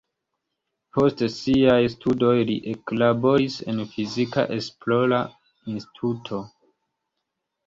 [0.95, 5.21] Post siaj studoj li eklaboris en fizika esplora
[5.75, 6.43] instituto.